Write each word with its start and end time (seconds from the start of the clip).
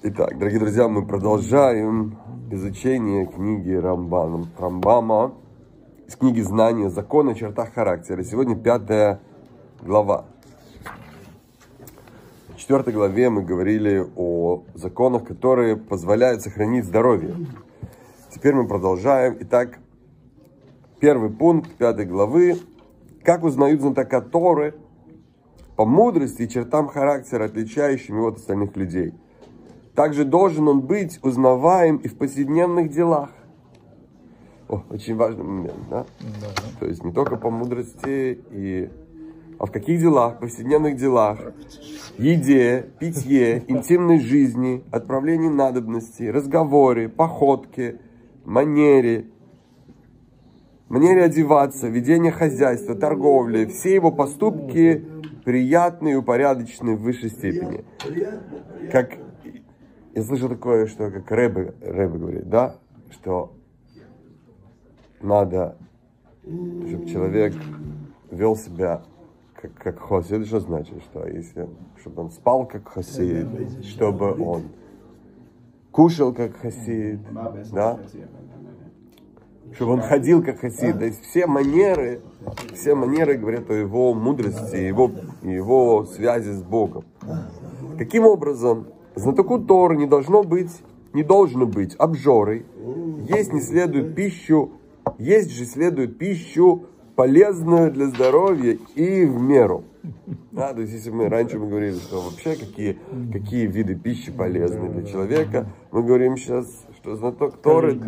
Итак, 0.00 0.38
дорогие 0.38 0.60
друзья, 0.60 0.86
мы 0.86 1.04
продолжаем 1.04 2.16
изучение 2.52 3.26
книги 3.26 3.72
Рамбана, 3.72 4.46
Рамбама 4.56 5.34
из 6.06 6.14
книги 6.14 6.40
«Знания 6.40 6.88
закона 6.88 7.32
о 7.32 7.34
чертах 7.34 7.74
характера». 7.74 8.22
Сегодня 8.22 8.54
пятая 8.54 9.18
глава. 9.82 10.26
В 12.50 12.58
четвертой 12.58 12.94
главе 12.94 13.28
мы 13.28 13.42
говорили 13.42 14.06
о 14.14 14.62
законах, 14.74 15.24
которые 15.24 15.76
позволяют 15.76 16.42
сохранить 16.42 16.84
здоровье. 16.84 17.34
Теперь 18.30 18.54
мы 18.54 18.68
продолжаем. 18.68 19.36
Итак, 19.40 19.80
первый 21.00 21.30
пункт 21.30 21.72
пятой 21.72 22.04
главы. 22.04 22.60
Как 23.24 23.42
узнают 23.42 23.80
знатока 23.80 24.20
Торы 24.20 24.76
по 25.74 25.84
мудрости 25.84 26.42
и 26.42 26.48
чертам 26.48 26.86
характера, 26.86 27.46
отличающим 27.46 28.18
его 28.18 28.28
от 28.28 28.36
остальных 28.36 28.76
людей– 28.76 29.12
также 29.98 30.24
должен 30.24 30.68
он 30.68 30.82
быть 30.82 31.18
узнаваем 31.24 31.96
и 31.96 32.06
в 32.06 32.16
повседневных 32.16 32.88
делах. 32.88 33.30
О, 34.68 34.84
очень 34.90 35.16
важный 35.16 35.42
момент, 35.42 35.74
да? 35.90 36.06
да? 36.40 36.46
То 36.78 36.86
есть 36.86 37.02
не 37.02 37.10
только 37.10 37.34
по 37.34 37.50
мудрости, 37.50 38.38
и... 38.52 38.90
а 39.58 39.66
в 39.66 39.72
каких 39.72 39.98
делах? 39.98 40.36
В 40.36 40.38
повседневных 40.38 40.94
делах. 40.94 41.40
Еде, 42.16 42.90
питье, 43.00 43.64
интимной 43.66 44.20
жизни, 44.20 44.84
отправлении 44.92 45.48
надобностей, 45.48 46.30
разговоре, 46.30 47.08
походке, 47.08 47.98
манере, 48.44 49.26
манере 50.88 51.24
одеваться, 51.24 51.88
ведение 51.88 52.30
хозяйства, 52.30 52.94
торговли. 52.94 53.64
Все 53.64 53.96
его 53.96 54.12
поступки 54.12 55.04
приятные 55.44 56.14
и 56.14 56.16
упорядоченные 56.16 56.94
в 56.94 57.00
высшей 57.00 57.30
степени. 57.30 57.84
Как 58.92 59.18
я 60.14 60.22
слышал 60.22 60.48
такое, 60.48 60.86
что 60.86 61.10
как 61.10 61.30
Рэбе, 61.30 61.74
Рэбе 61.80 62.18
говорит, 62.18 62.48
да, 62.48 62.76
что 63.10 63.52
надо, 65.20 65.76
чтобы 66.42 67.06
человек 67.06 67.54
вел 68.30 68.56
себя 68.56 69.02
как, 69.54 69.74
как 69.74 69.98
хасид. 70.00 70.46
Что 70.46 70.60
значит? 70.60 71.02
Что 71.04 71.26
если, 71.26 71.68
чтобы 72.00 72.22
он 72.22 72.30
спал 72.30 72.66
как 72.66 72.88
хасид, 72.88 73.46
чтобы 73.84 74.32
он 74.34 74.64
кушал 75.90 76.32
как 76.32 76.56
хасид, 76.56 77.20
да? 77.72 77.98
Чтобы 79.72 79.92
он 79.92 80.00
ходил 80.00 80.42
как 80.42 80.60
хасид. 80.60 80.98
То 80.98 81.04
есть 81.04 81.22
все 81.22 81.46
манеры, 81.46 82.20
все 82.74 82.94
манеры 82.94 83.36
говорят 83.36 83.68
о 83.70 83.74
его 83.74 84.14
мудрости, 84.14 84.76
его, 84.76 85.10
его 85.42 86.06
связи 86.06 86.50
с 86.50 86.62
Богом. 86.62 87.04
Каким 87.98 88.24
образом 88.24 88.86
Знатоку 89.18 89.58
Торы 89.58 89.96
не 89.96 90.06
должно 90.06 90.44
быть, 90.44 90.70
не 91.12 91.24
должно 91.24 91.66
быть 91.66 91.96
обжорой. 91.98 92.64
Есть 93.28 93.52
не 93.52 93.60
следует 93.60 94.14
пищу, 94.14 94.70
есть 95.18 95.50
же 95.50 95.64
следует 95.64 96.18
пищу 96.18 96.84
полезную 97.16 97.90
для 97.90 98.06
здоровья 98.06 98.78
и 98.94 99.24
в 99.24 99.40
меру. 99.40 99.82
Да, 100.52 100.72
то 100.72 100.82
есть, 100.82 100.92
если 100.92 101.10
мы 101.10 101.28
раньше 101.28 101.58
мы 101.58 101.68
говорили, 101.68 101.96
что 101.96 102.20
вообще 102.20 102.54
какие, 102.54 102.96
какие 103.32 103.66
виды 103.66 103.96
пищи 103.96 104.30
полезны 104.30 104.88
для 104.88 105.02
человека, 105.02 105.66
мы 105.90 106.04
говорим 106.04 106.36
сейчас, 106.36 106.86
что 106.96 107.16
знаток 107.16 107.56
Торы, 107.56 107.98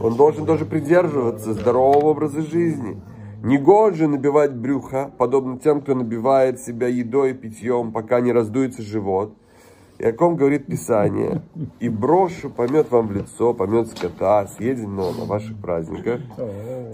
он 0.00 0.16
должен 0.16 0.46
тоже 0.46 0.64
придерживаться 0.66 1.54
здорового 1.54 2.06
образа 2.06 2.42
жизни. 2.42 3.00
Не 3.44 3.56
Негоже 3.56 4.08
набивать 4.08 4.54
брюха, 4.54 5.12
подобно 5.16 5.60
тем, 5.60 5.80
кто 5.80 5.94
набивает 5.94 6.58
себя 6.58 6.88
едой 6.88 7.30
и 7.30 7.34
питьем, 7.34 7.92
пока 7.92 8.20
не 8.20 8.32
раздуется 8.32 8.82
живот– 8.82 9.32
и 10.00 10.04
о 10.06 10.12
ком 10.14 10.36
говорит 10.36 10.64
Писание. 10.64 11.42
И 11.78 11.90
брошу 11.90 12.48
помет 12.48 12.90
вам 12.90 13.08
в 13.08 13.12
лицо, 13.12 13.52
помет 13.52 13.88
скота, 13.88 14.46
съеденного 14.46 15.12
на 15.12 15.26
ваших 15.26 15.58
праздниках. 15.60 16.22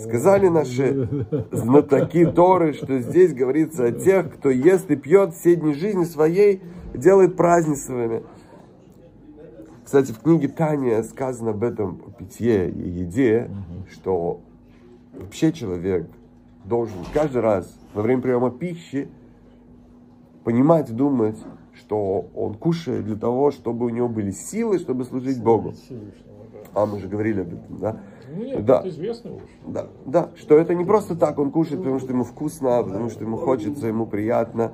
Сказали 0.01 0.48
наши 0.48 1.09
знатоки 1.53 2.27
Торы, 2.27 2.73
что 2.73 2.98
здесь 2.98 3.33
говорится 3.33 3.86
о 3.86 3.92
тех, 3.92 4.35
кто 4.35 4.51
ест 4.51 4.91
и 4.91 4.97
пьет 4.97 5.35
все 5.35 5.55
дни 5.55 5.73
жизни 5.75 6.03
своей, 6.03 6.61
делает 6.95 7.36
празднествами. 7.36 8.25
Кстати, 9.85 10.11
в 10.11 10.19
книге 10.19 10.48
Таня 10.48 11.01
сказано 11.05 11.51
об 11.51 11.63
этом 11.63 12.03
о 12.09 12.11
питье 12.11 12.69
и 12.69 12.89
еде, 12.89 13.48
что 13.89 14.41
вообще 15.17 15.53
человек 15.53 16.09
должен 16.64 16.98
каждый 17.14 17.41
раз 17.41 17.73
во 17.95 18.03
время 18.03 18.20
приема 18.20 18.51
пищи 18.51 19.09
понимать, 20.42 20.91
думать, 20.92 21.39
что 21.77 22.27
он 22.35 22.55
кушает 22.55 23.05
для 23.05 23.17
того, 23.17 23.51
чтобы 23.51 23.87
у 23.87 23.89
него 23.89 24.09
были 24.09 24.31
силы, 24.31 24.79
чтобы 24.79 25.05
служить 25.05 25.42
Богу. 25.42 25.75
А 26.75 26.85
мы 26.85 26.98
же 26.98 27.09
говорили 27.09 27.41
об 27.41 27.48
этом, 27.48 27.79
да? 27.79 28.01
Ну, 28.35 28.45
нет, 28.45 28.64
да. 28.64 28.81
это 28.81 28.89
известно 28.89 29.35
уже. 29.35 29.45
Да, 29.67 29.86
да, 30.05 30.31
что 30.36 30.59
это 30.59 30.75
не 30.75 30.85
просто 30.85 31.17
так, 31.17 31.39
он 31.39 31.51
кушает, 31.51 31.79
потому 31.79 31.98
что 32.01 32.13
ему 32.13 32.25
вкусно, 32.25 32.83
потому 32.83 33.09
что 33.09 33.25
ему 33.25 33.36
хочется, 33.36 33.86
ему 33.86 34.07
приятно. 34.07 34.73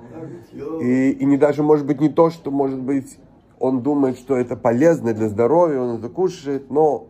И, 0.81 1.11
и 1.11 1.25
не 1.25 1.37
даже, 1.37 1.63
может 1.63 1.87
быть, 1.87 2.01
не 2.01 2.09
то, 2.09 2.31
что, 2.31 2.51
может 2.51 2.81
быть, 2.81 3.19
он 3.61 3.83
думает, 3.83 4.19
что 4.19 4.37
это 4.37 4.57
полезно 4.57 5.15
для 5.15 5.29
здоровья, 5.29 5.81
он 5.81 5.99
это 5.99 6.09
кушает, 6.09 6.71
но 6.71 7.07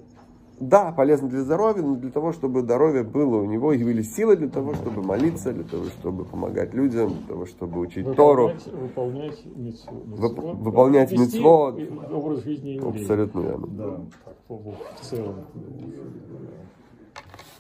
да, 0.63 0.93
полезно 0.93 1.29
для 1.29 1.41
здоровья, 1.41 1.83
но 1.83 1.97
для 1.97 2.11
того, 2.11 2.33
чтобы 2.33 2.61
здоровье 2.61 3.03
было 3.03 3.39
у 3.39 3.45
него, 3.45 3.73
и 3.73 3.83
были 3.83 4.03
силы 4.03 4.37
для 4.37 4.49
того, 4.49 4.75
чтобы 4.75 5.03
молиться, 5.03 5.53
для 5.53 5.65
того, 5.65 5.87
чтобы 5.87 6.25
помогать 6.25 6.73
людям, 6.73 7.09
для 7.09 7.27
того, 7.27 7.47
чтобы 7.47 7.81
учить 7.81 8.07
выполнять, 8.07 8.17
Тору. 8.17 8.53
Выполнять 8.73 9.45
митцвот. 9.57 10.07
Вып, 10.07 10.39
выполнять. 10.39 11.13
Образ 11.13 12.45
жизни 12.45 12.71
еврея. 12.71 12.91
Абсолютно 12.91 13.41
верно. 13.41 13.67
Да, 13.67 14.01
в 14.49 14.77
целом. 15.01 15.35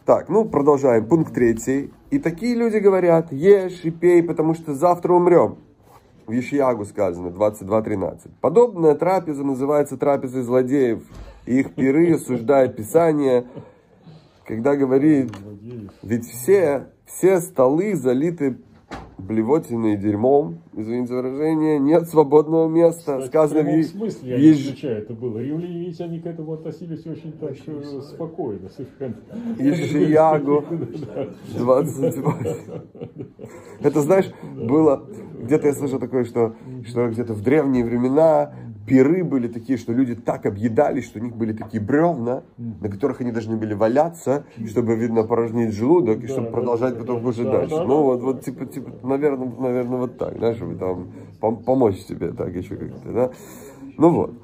Так, 0.04 0.28
ну 0.28 0.44
продолжаем. 0.44 1.06
Пункт 1.06 1.34
третий. 1.34 1.92
И 2.10 2.20
такие 2.20 2.54
люди 2.54 2.76
говорят, 2.76 3.32
ешь 3.32 3.84
и 3.84 3.90
пей, 3.90 4.22
потому 4.22 4.54
что 4.54 4.74
завтра 4.74 5.12
умрем. 5.12 5.56
В 6.26 6.30
Ешиягу 6.30 6.84
сказано, 6.84 7.28
22.13. 7.28 8.30
Подобная 8.40 8.94
трапеза 8.94 9.42
называется 9.42 9.96
трапезой 9.96 10.42
злодеев 10.42 11.02
их 11.46 11.74
пиры 11.74 12.14
осуждает 12.14 12.76
Писание, 12.76 13.46
когда 14.44 14.76
говорит, 14.76 15.30
ведь 16.02 16.26
все, 16.26 16.88
все 17.06 17.40
столы 17.40 17.94
залиты 17.94 18.58
блевотиной 19.18 19.96
дерьмом, 19.96 20.58
извините 20.74 21.08
за 21.08 21.16
выражение, 21.16 21.78
нет 21.78 22.08
свободного 22.08 22.68
места. 22.68 23.18
Кстати, 23.18 23.26
Сказано 23.26 23.70
в, 23.70 23.80
в 23.80 23.84
смысле, 23.84 24.30
я 24.30 24.36
еж... 24.36 24.82
не 24.82 24.88
это 24.88 25.14
было. 25.14 25.38
Римляне 25.38 25.78
ведь 25.86 26.00
они 26.00 26.20
к 26.20 26.26
этому 26.26 26.54
относились 26.54 27.06
очень 27.06 27.32
так 27.32 27.52
э, 27.66 28.00
спокойно, 28.02 28.68
совершенно. 28.68 29.16
Ишиягу 29.58 30.64
28. 31.56 32.56
Это, 33.82 34.00
знаешь, 34.00 34.30
было, 34.54 35.04
где-то 35.40 35.68
я 35.68 35.74
слышал 35.74 35.98
такое, 35.98 36.24
что, 36.24 36.54
что 36.86 37.08
где-то 37.08 37.34
в 37.34 37.42
древние 37.42 37.84
времена 37.84 38.52
пиры 38.86 39.24
были 39.24 39.48
такие, 39.48 39.78
что 39.78 39.92
люди 39.92 40.14
так 40.14 40.46
объедались, 40.46 41.06
что 41.06 41.18
у 41.18 41.22
них 41.22 41.36
были 41.36 41.52
такие 41.52 41.82
бревна, 41.82 42.42
на 42.56 42.88
которых 42.88 43.20
они 43.20 43.32
должны 43.32 43.56
были 43.56 43.74
валяться, 43.74 44.44
чтобы, 44.68 44.96
видно, 44.96 45.24
порожнить 45.24 45.72
желудок, 45.72 46.22
и 46.22 46.26
чтобы 46.26 46.50
продолжать 46.50 46.98
потом 46.98 47.22
кушать 47.22 47.50
дальше. 47.50 47.74
Ну, 47.74 48.02
вот, 48.02 48.22
вот, 48.22 48.44
типа, 48.44 48.66
типа, 48.66 48.90
наверное, 49.02 49.52
наверное, 49.58 49.98
вот 49.98 50.18
так, 50.18 50.38
да, 50.38 50.54
чтобы 50.54 50.74
там 50.76 51.08
пом 51.40 51.62
помочь 51.62 51.96
себе 51.98 52.32
так 52.32 52.54
еще 52.54 52.76
как-то, 52.76 53.12
да. 53.12 53.30
Ну 53.98 54.10
вот. 54.10 54.34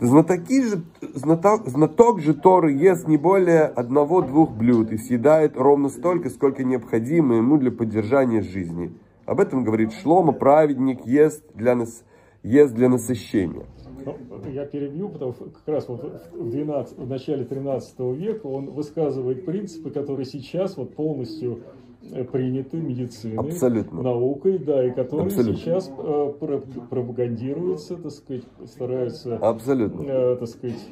Знатоки 0.00 0.62
же, 0.62 0.82
знаток, 1.14 1.68
знаток 1.68 2.20
же 2.20 2.34
Торы 2.34 2.72
ест 2.72 3.06
не 3.06 3.16
более 3.16 3.62
одного-двух 3.66 4.50
блюд 4.50 4.90
и 4.90 4.98
съедает 4.98 5.56
ровно 5.56 5.90
столько, 5.90 6.28
сколько 6.28 6.64
необходимо 6.64 7.36
ему 7.36 7.56
для 7.56 7.70
поддержания 7.70 8.42
жизни. 8.42 8.92
Об 9.26 9.38
этом 9.38 9.62
говорит 9.62 9.92
Шлома, 9.92 10.32
праведник 10.32 11.06
ест 11.06 11.44
для, 11.54 11.76
нас, 11.76 12.02
ест 12.42 12.74
для 12.74 12.88
насыщения. 12.88 13.66
Ну, 14.04 14.16
я 14.50 14.66
перебью, 14.66 15.08
потому 15.08 15.32
что 15.32 15.44
как 15.44 15.66
раз 15.66 15.88
вот 15.88 16.02
в, 16.32 16.50
12, 16.50 16.98
в 16.98 17.08
начале 17.08 17.44
13 17.44 18.00
века 18.16 18.46
он 18.46 18.70
высказывает 18.70 19.44
принципы, 19.44 19.90
которые 19.90 20.26
сейчас 20.26 20.76
вот 20.76 20.94
полностью 20.96 21.60
э, 22.10 22.24
приняты 22.24 22.78
медициной, 22.78 23.36
Абсолютно. 23.36 24.02
наукой, 24.02 24.58
да, 24.58 24.84
и 24.84 24.90
которые 24.90 25.26
Абсолютно. 25.26 25.56
сейчас 25.56 25.88
э, 25.96 26.32
пропагандируются, 26.90 27.96
так 27.96 28.10
сказать, 28.10 28.42
стараются, 28.66 29.36
Абсолютно. 29.36 30.02
Э, 30.02 30.36
так 30.36 30.48
сказать, 30.48 30.88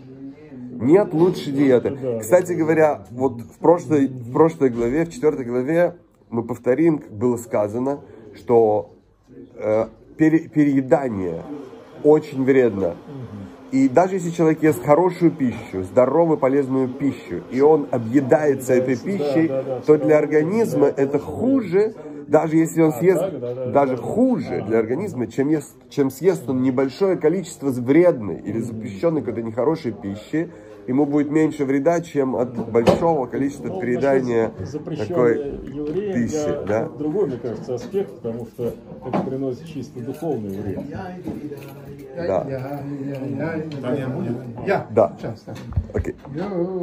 нет 0.52 1.12
лучшей 1.12 1.52
диеты. 1.52 1.98
Да, 2.00 2.20
Кстати 2.20 2.52
да, 2.52 2.58
говоря, 2.58 2.94
да. 2.96 3.06
вот 3.10 3.40
в 3.40 3.58
прошлой, 3.58 4.06
в 4.06 4.32
прошлой 4.32 4.70
главе, 4.70 5.04
в 5.04 5.10
четвертой 5.10 5.44
главе 5.44 5.96
мы 6.28 6.44
повторим, 6.44 6.98
как 6.98 7.12
было 7.12 7.36
сказано, 7.36 8.00
что 8.34 8.94
э, 9.56 9.86
пере, 10.20 10.40
переедание 10.40 11.42
очень 12.04 12.44
вредно. 12.44 12.94
И 13.72 13.88
даже 13.88 14.16
если 14.16 14.30
человек 14.30 14.62
ест 14.62 14.84
хорошую 14.84 15.30
пищу, 15.30 15.82
здоровую, 15.84 16.36
полезную 16.36 16.88
пищу, 16.88 17.42
и 17.50 17.60
он 17.60 17.86
объедается 17.90 18.74
этой 18.74 18.96
пищей, 18.96 19.50
то 19.86 19.96
для 19.96 20.18
организма 20.18 20.88
это 20.88 21.18
хуже, 21.18 21.94
Даже 22.30 22.56
если 22.56 22.80
он 22.80 22.90
А, 22.90 22.92
съест 22.92 23.20
так, 23.20 23.40
да, 23.40 23.54
да, 23.54 23.66
даже 23.72 23.96
да. 23.96 24.02
хуже 24.02 24.64
для 24.64 24.78
организма, 24.78 25.26
чем, 25.26 25.48
ест, 25.48 25.74
чем 25.88 26.10
съест 26.12 26.48
он 26.48 26.62
небольшое 26.62 27.16
количество 27.16 27.70
вредной 27.70 28.36
или 28.36 28.60
запрещенной 28.60 29.20
какой-то 29.20 29.42
нехорошей 29.42 29.90
пищи, 29.90 30.48
ему 30.86 31.06
будет 31.06 31.28
меньше 31.32 31.64
вреда, 31.64 32.00
чем 32.00 32.36
от 32.36 32.70
большого 32.70 33.26
количества 33.26 33.66
Ну, 33.66 33.80
запрещенной 34.64 35.08
такой 35.08 35.34
пищи. 36.12 36.66
Да? 36.68 36.88
другой, 36.96 37.26
мне 37.26 37.36
кажется, 37.36 37.74
аспект, 37.74 38.12
потому 38.12 38.46
что 38.46 38.74
это 39.04 39.18
приносит 39.26 39.66
чисто 39.66 39.98
духовный 39.98 40.56
вред. 40.56 40.84
Да. 42.16 42.46
Я. 44.66 44.86
Да. 44.90 45.16
Сейчас, 45.18 45.40
так. 45.40 45.56
Окей. 45.94 46.14
Yo, 46.32 46.80